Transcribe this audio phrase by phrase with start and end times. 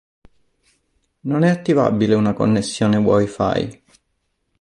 [1.25, 3.83] Non è attivabile una connessione "wi-fi".